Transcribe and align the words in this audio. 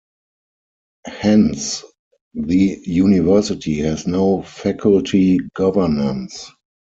Hence 1.05 1.83
the 2.33 2.81
university 2.87 3.81
has 3.81 4.07
no 4.07 4.41
faculty 4.41 5.37
governance. 5.53 6.49